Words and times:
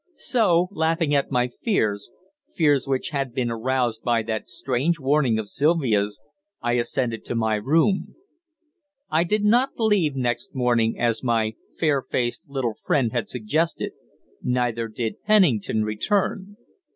So, 0.15 0.67
laughing 0.71 1.13
at 1.13 1.29
my 1.29 1.47
fears 1.47 2.09
fears 2.55 2.87
which 2.87 3.09
had 3.11 3.35
been 3.35 3.51
aroused 3.51 4.01
by 4.01 4.23
that 4.23 4.47
strange 4.47 4.99
warning 4.99 5.37
of 5.37 5.47
Sylvia's 5.47 6.19
I 6.59 6.71
ascended 6.73 7.23
to 7.25 7.35
my 7.35 7.53
room. 7.53 8.15
I 9.11 9.23
did 9.23 9.45
not 9.45 9.77
leave 9.77 10.15
next 10.15 10.55
morning, 10.55 10.99
as 10.99 11.21
my 11.23 11.53
fair 11.77 12.01
faced 12.01 12.49
little 12.49 12.73
friend 12.73 13.11
had 13.11 13.29
suggested, 13.29 13.91
neither 14.41 14.87
did 14.87 15.21
Pennington 15.21 15.83
return. 15.85 16.57